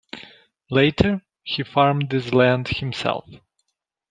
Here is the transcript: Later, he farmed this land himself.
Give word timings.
Later, 0.71 1.21
he 1.43 1.61
farmed 1.61 2.09
this 2.09 2.33
land 2.33 2.67
himself. 2.69 3.23